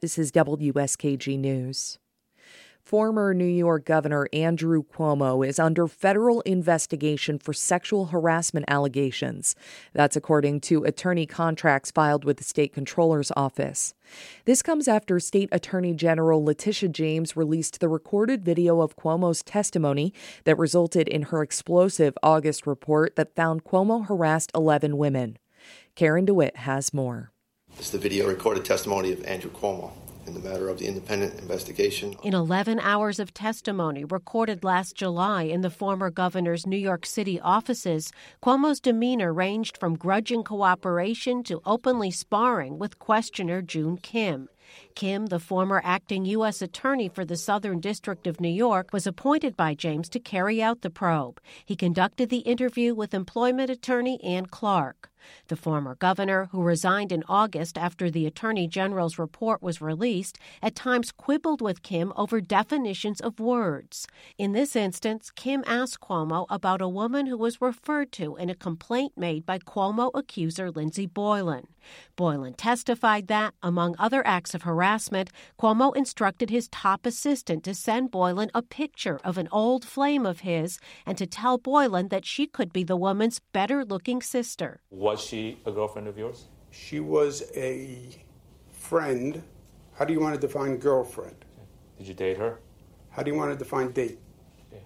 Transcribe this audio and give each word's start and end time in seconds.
This 0.00 0.16
is 0.16 0.32
WSKG 0.32 1.38
News. 1.38 1.98
Former 2.82 3.34
New 3.34 3.44
York 3.44 3.84
Governor 3.84 4.28
Andrew 4.32 4.82
Cuomo 4.82 5.46
is 5.46 5.58
under 5.58 5.86
federal 5.86 6.40
investigation 6.40 7.38
for 7.38 7.52
sexual 7.52 8.06
harassment 8.06 8.64
allegations. 8.66 9.54
That's 9.92 10.16
according 10.16 10.62
to 10.62 10.84
attorney 10.84 11.26
contracts 11.26 11.90
filed 11.90 12.24
with 12.24 12.38
the 12.38 12.44
state 12.44 12.72
controller's 12.72 13.30
office. 13.36 13.92
This 14.46 14.62
comes 14.62 14.88
after 14.88 15.20
State 15.20 15.50
Attorney 15.52 15.92
General 15.92 16.42
Letitia 16.42 16.88
James 16.88 17.36
released 17.36 17.78
the 17.78 17.88
recorded 17.90 18.42
video 18.42 18.80
of 18.80 18.96
Cuomo's 18.96 19.42
testimony 19.42 20.14
that 20.44 20.56
resulted 20.56 21.08
in 21.08 21.24
her 21.24 21.42
explosive 21.42 22.16
August 22.22 22.66
report 22.66 23.16
that 23.16 23.36
found 23.36 23.64
Cuomo 23.64 24.06
harassed 24.06 24.50
11 24.54 24.96
women. 24.96 25.36
Karen 25.94 26.24
DeWitt 26.24 26.56
has 26.56 26.94
more. 26.94 27.32
Is 27.80 27.92
the 27.92 27.98
video 27.98 28.28
recorded 28.28 28.66
testimony 28.66 29.10
of 29.10 29.24
Andrew 29.24 29.50
Cuomo 29.50 29.92
in 30.26 30.34
the 30.34 30.40
matter 30.40 30.68
of 30.68 30.78
the 30.78 30.86
independent 30.86 31.40
investigation. 31.40 32.14
In 32.22 32.34
11 32.34 32.78
hours 32.78 33.18
of 33.18 33.32
testimony 33.32 34.04
recorded 34.04 34.62
last 34.62 34.96
July 34.96 35.44
in 35.44 35.62
the 35.62 35.70
former 35.70 36.10
governor's 36.10 36.66
New 36.66 36.76
York 36.76 37.06
City 37.06 37.40
offices, 37.40 38.12
Cuomo's 38.42 38.80
demeanor 38.80 39.32
ranged 39.32 39.78
from 39.78 39.96
grudging 39.96 40.44
cooperation 40.44 41.42
to 41.44 41.62
openly 41.64 42.10
sparring 42.10 42.78
with 42.78 42.98
questioner 42.98 43.62
Joon 43.62 43.96
Kim. 43.96 44.50
Kim, 44.94 45.26
the 45.26 45.40
former 45.40 45.80
acting 45.82 46.26
U.S. 46.26 46.60
Attorney 46.60 47.08
for 47.08 47.24
the 47.24 47.34
Southern 47.34 47.80
District 47.80 48.26
of 48.26 48.42
New 48.42 48.50
York, 48.50 48.92
was 48.92 49.06
appointed 49.06 49.56
by 49.56 49.72
James 49.72 50.10
to 50.10 50.20
carry 50.20 50.62
out 50.62 50.82
the 50.82 50.90
probe. 50.90 51.40
He 51.64 51.76
conducted 51.76 52.28
the 52.28 52.40
interview 52.40 52.94
with 52.94 53.14
employment 53.14 53.70
attorney 53.70 54.22
Anne 54.22 54.46
Clark. 54.46 55.09
The 55.48 55.56
former 55.56 55.94
governor, 55.94 56.48
who 56.52 56.62
resigned 56.62 57.12
in 57.12 57.24
August 57.28 57.76
after 57.76 58.10
the 58.10 58.26
Attorney 58.26 58.66
General's 58.68 59.18
report 59.18 59.62
was 59.62 59.80
released, 59.80 60.38
at 60.62 60.74
times 60.74 61.12
quibbled 61.12 61.60
with 61.60 61.82
Kim 61.82 62.12
over 62.16 62.40
definitions 62.40 63.20
of 63.20 63.40
words. 63.40 64.06
In 64.38 64.52
this 64.52 64.76
instance, 64.76 65.30
Kim 65.30 65.64
asked 65.66 66.00
Cuomo 66.00 66.46
about 66.50 66.80
a 66.80 66.88
woman 66.88 67.26
who 67.26 67.38
was 67.38 67.60
referred 67.60 68.12
to 68.12 68.36
in 68.36 68.50
a 68.50 68.54
complaint 68.54 69.12
made 69.16 69.46
by 69.46 69.58
Cuomo 69.58 70.10
accuser 70.14 70.70
Lindsey 70.70 71.06
Boylan. 71.06 71.66
Boylan 72.16 72.54
testified 72.54 73.28
that, 73.28 73.54
among 73.62 73.96
other 73.98 74.26
acts 74.26 74.54
of 74.54 74.62
harassment, 74.62 75.30
Cuomo 75.58 75.96
instructed 75.96 76.50
his 76.50 76.68
top 76.68 77.06
assistant 77.06 77.64
to 77.64 77.74
send 77.74 78.10
Boylan 78.10 78.50
a 78.54 78.62
picture 78.62 79.18
of 79.24 79.38
an 79.38 79.48
old 79.50 79.84
flame 79.84 80.26
of 80.26 80.40
his 80.40 80.78
and 81.06 81.16
to 81.18 81.26
tell 81.26 81.58
Boylan 81.58 82.08
that 82.08 82.26
she 82.26 82.46
could 82.46 82.72
be 82.72 82.84
the 82.84 82.96
woman's 82.96 83.40
better 83.52 83.84
looking 83.84 84.20
sister. 84.20 84.80
Was 85.10 85.20
she 85.20 85.58
a 85.66 85.72
girlfriend 85.72 86.06
of 86.06 86.16
yours? 86.16 86.44
She 86.70 87.00
was 87.00 87.42
a 87.56 87.98
friend. 88.70 89.42
How 89.94 90.04
do 90.04 90.12
you 90.12 90.20
want 90.20 90.36
to 90.36 90.40
define 90.40 90.76
girlfriend? 90.76 91.44
Did 91.98 92.06
you 92.06 92.14
date 92.14 92.36
her? 92.36 92.60
How 93.10 93.24
do 93.24 93.32
you 93.32 93.36
want 93.36 93.50
to 93.50 93.58
define 93.58 93.90
date? 93.90 94.20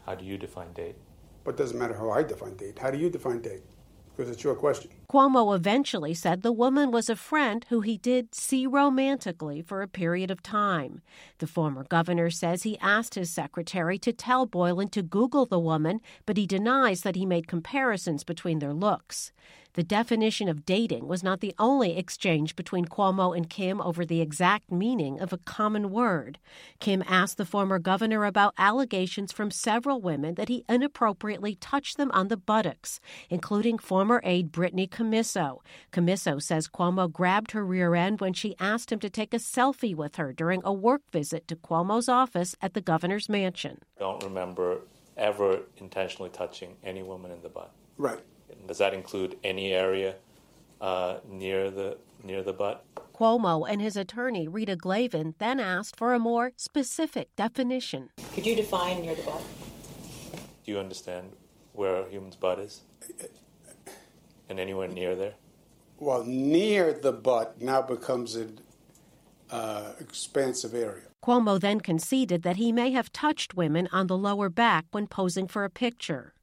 How 0.07 0.15
do 0.15 0.25
you 0.25 0.39
define 0.39 0.73
date? 0.73 0.97
But 1.45 1.57
it 1.57 1.57
doesn't 1.59 1.79
matter 1.79 1.93
how 1.93 2.09
I 2.09 2.23
define 2.23 2.57
date. 2.57 2.79
How 2.79 2.91
do 2.91 2.97
you 2.97 3.11
define 3.11 3.43
date? 3.43 3.65
Because 4.17 4.31
it's 4.33 4.43
your 4.43 4.55
question. 4.55 4.93
Cuomo 5.09 5.55
eventually 5.55 6.15
said 6.15 6.43
the 6.43 6.53
woman 6.53 6.91
was 6.91 7.09
a 7.09 7.17
friend 7.17 7.65
who 7.69 7.81
he 7.81 7.99
did 7.99 8.35
see 8.35 8.67
romantically 8.67 9.63
for 9.63 9.83
a 9.83 9.89
period 9.89 10.31
of 10.31 10.43
time. 10.43 11.03
The 11.39 11.47
former 11.47 11.85
governor 11.85 12.31
says 12.31 12.63
he 12.63 12.79
asked 12.79 13.15
his 13.15 13.31
secretary 13.31 13.99
to 13.99 14.13
tell 14.13 14.47
Boylan 14.47 14.89
to 14.91 15.03
Google 15.03 15.47
the 15.47 15.59
woman, 15.59 16.01
but 16.27 16.37
he 16.37 16.47
denies 16.47 17.03
that 17.03 17.17
he 17.17 17.27
made 17.27 17.47
comparisons 17.47 18.25
between 18.25 18.59
their 18.59 18.75
looks. 18.75 19.33
The 19.75 19.83
definition 19.83 20.49
of 20.49 20.65
dating 20.65 21.09
was 21.09 21.25
not 21.25 21.41
the 21.41 21.55
only 21.59 21.97
exchange 21.99 22.55
between 22.55 22.85
Cuomo 22.85 23.37
and 23.37 23.51
Kim 23.51 23.81
over 23.81 24.07
the 24.07 24.21
exact 24.21 24.71
meaning 24.71 25.21
of 25.21 25.33
a 25.33 25.39
common 25.39 25.91
word. 25.91 26.39
Kim 26.79 27.03
asked 27.09 27.39
the 27.39 27.45
former 27.45 27.81
governor 27.81 28.25
about 28.25 28.55
allegations 28.57 29.33
from 29.33 29.51
several 29.51 30.01
women 30.01 30.37
that 30.37 30.49
he 30.49 30.65
inappropriately 30.69 31.57
touched 31.57 31.97
them 31.97 32.13
on 32.13 32.29
the 32.29 32.37
buttocks, 32.37 33.01
including 33.29 33.77
former 33.77 34.21
aide 34.23 34.53
Brittany 34.53 34.87
Commisso. 34.95 35.59
Camiso 35.93 36.41
says 36.41 36.69
Cuomo 36.69 37.13
grabbed 37.13 37.51
her 37.51 37.65
rear 37.67 37.97
end 37.97 38.21
when 38.21 38.33
she 38.33 38.55
asked 38.61 38.93
him 38.93 39.01
to 39.01 39.11
take 39.11 39.35
a 39.35 39.39
selfie 39.39 39.95
with 39.95 40.15
her 40.17 40.33
during 40.33 40.63
a 40.65 40.73
work 40.73 41.03
visit 41.11 41.49
to 41.49 41.57
Cuomo's 41.57 42.09
office 42.09 42.55
at 42.63 42.75
the 42.75 42.81
governor's 42.81 43.29
mansion. 43.29 43.79
Don't 43.99 44.23
remember 44.23 44.83
ever 45.17 45.63
intentionally 45.79 46.31
touching 46.31 46.77
any 46.85 47.03
woman 47.03 47.33
in 47.33 47.43
the 47.43 47.49
butt. 47.49 47.73
Right. 47.99 48.21
Does 48.69 48.79
that 48.79 48.95
include 48.95 49.37
any 49.43 49.73
area 49.73 50.15
uh, 50.81 51.19
near 51.29 51.71
the 51.71 51.99
near 52.23 52.45
the 52.45 52.53
butt? 52.53 52.85
Cuomo 53.13 53.69
and 53.69 53.81
his 53.81 53.97
attorney 53.97 54.47
Rita 54.47 54.77
Glavin 54.77 55.35
then 55.39 55.59
asked 55.59 55.97
for 55.97 56.15
a 56.15 56.21
more 56.21 56.53
specific 56.57 57.35
definition. 57.35 58.11
Could 58.33 58.47
you 58.47 58.55
define 58.55 59.03
near 59.03 59.17
the 59.17 59.23
butt? 59.23 59.43
Do 60.65 60.71
you 60.71 60.79
understand 60.79 61.33
where 61.73 61.97
a 61.97 62.09
human's 62.09 62.37
butt 62.37 62.61
is? 62.61 62.83
And 64.49 64.61
anywhere 64.61 64.89
near 64.89 65.15
there? 65.17 65.35
Well, 65.99 66.25
near 66.25 66.93
the 66.93 67.13
butt 67.13 67.61
now 67.61 67.83
becomes 67.83 68.35
an 68.35 68.59
uh, 69.51 69.93
expansive 70.01 70.75
area. 70.75 71.05
Cuomo 71.25 71.59
then 71.59 71.81
conceded 71.81 72.43
that 72.43 72.57
he 72.57 72.73
may 72.73 72.91
have 72.91 73.13
touched 73.13 73.55
women 73.55 73.89
on 73.93 74.09
the 74.09 74.17
lower 74.17 74.51
back 74.51 74.85
when 74.91 75.07
posing 75.07 75.49
for 75.49 75.65
a 75.65 75.71
picture. 75.71 76.35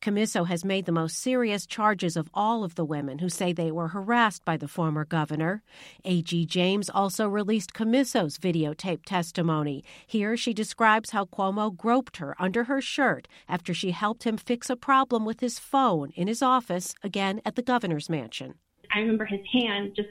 Commisso 0.00 0.46
has 0.46 0.64
made 0.64 0.86
the 0.86 0.92
most 0.92 1.18
serious 1.18 1.66
charges 1.66 2.16
of 2.16 2.30
all 2.34 2.64
of 2.64 2.74
the 2.74 2.84
women 2.84 3.18
who 3.18 3.28
say 3.28 3.52
they 3.52 3.70
were 3.70 3.88
harassed 3.88 4.44
by 4.44 4.56
the 4.56 4.68
former 4.68 5.04
governor. 5.04 5.62
A.G. 6.04 6.46
James 6.46 6.90
also 6.90 7.28
released 7.28 7.74
Commisso's 7.74 8.38
videotape 8.38 9.04
testimony. 9.04 9.84
Here 10.06 10.36
she 10.36 10.54
describes 10.54 11.10
how 11.10 11.24
Cuomo 11.24 11.76
groped 11.76 12.18
her 12.18 12.34
under 12.38 12.64
her 12.64 12.80
shirt 12.80 13.28
after 13.48 13.74
she 13.74 13.90
helped 13.90 14.24
him 14.24 14.36
fix 14.36 14.70
a 14.70 14.76
problem 14.76 15.24
with 15.24 15.40
his 15.40 15.58
phone 15.58 16.10
in 16.14 16.28
his 16.28 16.42
office, 16.42 16.94
again 17.02 17.40
at 17.44 17.56
the 17.56 17.62
governor's 17.62 18.08
mansion. 18.08 18.54
I 18.94 19.00
remember 19.00 19.24
his 19.24 19.40
hand 19.52 19.92
just 19.96 20.08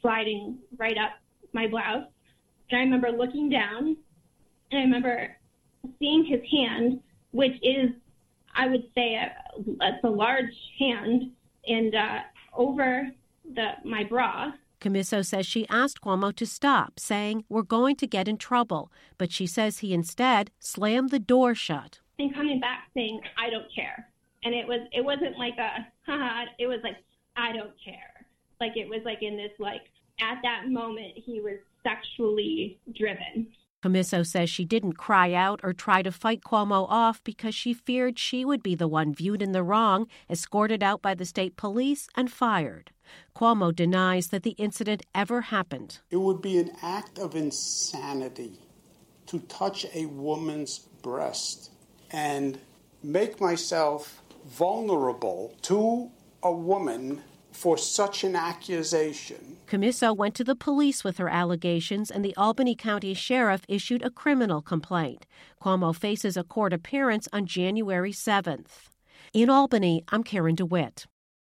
sliding 0.00 0.58
right 0.76 0.96
up 0.96 1.12
my 1.52 1.66
blouse. 1.66 2.06
And 2.70 2.78
I 2.78 2.82
remember 2.82 3.10
looking 3.10 3.50
down, 3.50 3.96
and 4.70 4.78
I 4.78 4.82
remember 4.82 5.36
seeing 5.98 6.24
his 6.24 6.40
hand, 6.50 7.00
which 7.32 7.54
is 7.62 7.90
I 8.60 8.66
would 8.66 8.84
say 8.94 9.18
it's 9.56 10.04
a 10.04 10.10
large 10.10 10.54
hand 10.78 11.30
and 11.66 11.94
uh, 11.94 12.18
over 12.54 13.08
the 13.54 13.70
my 13.84 14.04
bra. 14.04 14.52
Commisso 14.82 15.24
says 15.24 15.46
she 15.46 15.66
asked 15.68 16.02
Cuomo 16.02 16.34
to 16.36 16.44
stop, 16.44 17.00
saying, 17.00 17.44
We're 17.48 17.62
going 17.62 17.96
to 17.96 18.06
get 18.06 18.28
in 18.28 18.36
trouble. 18.36 18.92
But 19.16 19.32
she 19.32 19.46
says 19.46 19.78
he 19.78 19.94
instead 19.94 20.50
slammed 20.58 21.08
the 21.10 21.18
door 21.18 21.54
shut. 21.54 22.00
And 22.18 22.34
coming 22.34 22.60
back 22.60 22.88
saying, 22.92 23.22
I 23.38 23.48
don't 23.48 23.72
care. 23.74 24.06
And 24.44 24.54
it 24.54 24.68
was 24.68 24.80
it 24.92 25.02
wasn't 25.02 25.38
like 25.38 25.56
a 25.56 25.86
haha, 26.06 26.44
it 26.58 26.66
was 26.66 26.80
like, 26.82 26.96
I 27.36 27.52
don't 27.52 27.72
care. 27.82 28.26
Like 28.60 28.76
it 28.76 28.90
was 28.90 29.00
like 29.06 29.22
in 29.22 29.38
this 29.38 29.52
like 29.58 29.84
at 30.20 30.38
that 30.42 30.68
moment 30.68 31.12
he 31.14 31.40
was 31.40 31.56
sexually 31.82 32.78
driven. 32.94 33.46
Commisso 33.82 34.26
says 34.26 34.50
she 34.50 34.64
didn't 34.64 34.94
cry 34.94 35.32
out 35.32 35.60
or 35.62 35.72
try 35.72 36.02
to 36.02 36.12
fight 36.12 36.42
Cuomo 36.42 36.86
off 36.88 37.22
because 37.24 37.54
she 37.54 37.72
feared 37.72 38.18
she 38.18 38.44
would 38.44 38.62
be 38.62 38.74
the 38.74 38.88
one 38.88 39.14
viewed 39.14 39.42
in 39.42 39.52
the 39.52 39.62
wrong, 39.62 40.06
escorted 40.28 40.82
out 40.82 41.00
by 41.00 41.14
the 41.14 41.24
state 41.24 41.56
police, 41.56 42.08
and 42.14 42.30
fired. 42.30 42.90
Cuomo 43.34 43.74
denies 43.74 44.28
that 44.28 44.42
the 44.42 44.50
incident 44.52 45.02
ever 45.14 45.40
happened. 45.42 45.98
It 46.10 46.18
would 46.18 46.42
be 46.42 46.58
an 46.58 46.72
act 46.82 47.18
of 47.18 47.34
insanity 47.34 48.58
to 49.26 49.38
touch 49.40 49.86
a 49.94 50.06
woman's 50.06 50.78
breast 51.02 51.70
and 52.10 52.58
make 53.02 53.40
myself 53.40 54.22
vulnerable 54.46 55.54
to 55.62 56.10
a 56.42 56.52
woman 56.52 57.22
for 57.52 57.76
such 57.76 58.24
an 58.24 58.36
accusation. 58.36 59.56
Commisso 59.66 60.16
went 60.16 60.34
to 60.36 60.44
the 60.44 60.54
police 60.54 61.04
with 61.04 61.18
her 61.18 61.28
allegations, 61.28 62.10
and 62.10 62.24
the 62.24 62.34
Albany 62.36 62.74
County 62.74 63.14
Sheriff 63.14 63.62
issued 63.68 64.02
a 64.02 64.10
criminal 64.10 64.62
complaint. 64.62 65.26
Cuomo 65.62 65.94
faces 65.94 66.36
a 66.36 66.44
court 66.44 66.72
appearance 66.72 67.28
on 67.32 67.46
January 67.46 68.12
7th. 68.12 68.88
In 69.32 69.50
Albany, 69.50 70.02
I'm 70.08 70.24
Karen 70.24 70.54
DeWitt. 70.54 71.06